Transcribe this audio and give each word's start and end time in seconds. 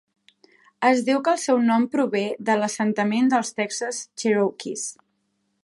Es 0.87 1.01
diu 1.09 1.19
que 1.27 1.33
el 1.37 1.41
seu 1.41 1.59
nom 1.65 1.85
prové 1.95 2.23
de 2.49 2.55
l"assentament 2.61 3.29
dels 3.35 3.53
Texas 3.61 4.03
Cherokees. 4.23 4.91